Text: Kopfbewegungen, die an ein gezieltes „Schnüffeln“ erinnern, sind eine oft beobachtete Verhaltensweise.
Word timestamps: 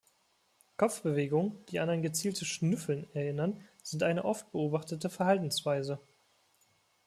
Kopfbewegungen, 0.77 1.63
die 1.67 1.79
an 1.79 1.87
ein 1.91 2.01
gezieltes 2.01 2.47
„Schnüffeln“ 2.47 3.05
erinnern, 3.13 3.61
sind 3.83 4.01
eine 4.01 4.25
oft 4.25 4.51
beobachtete 4.51 5.11
Verhaltensweise. 5.11 5.99